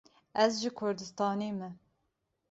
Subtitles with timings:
[0.43, 1.69] Ez ji Kurdistanê me